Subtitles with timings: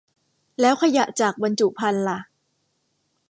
[0.61, 2.19] แล้วขยะจากบรรจุภัณฑ์ล่ะ